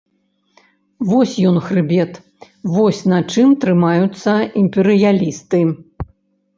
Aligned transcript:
Вось 1.09 1.33
ён 1.49 1.59
хрыбет, 1.67 2.13
вось 2.79 3.01
на 3.13 3.19
чым 3.35 3.49
трымаюцца 3.67 4.31
імперыялісты. 4.67 5.59